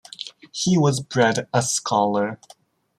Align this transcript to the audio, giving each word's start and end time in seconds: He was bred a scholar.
He 0.51 0.79
was 0.79 0.99
bred 0.99 1.47
a 1.53 1.61
scholar. 1.61 2.39